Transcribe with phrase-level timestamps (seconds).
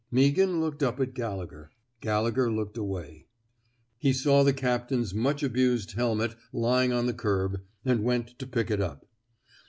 [0.11, 1.69] Meaghan looked up at Gallegher.
[2.01, 3.27] Galle gher looked away.
[3.99, 8.71] He saw the captain's much abused helmet lying on the curb, and went to pick
[8.71, 9.05] it up.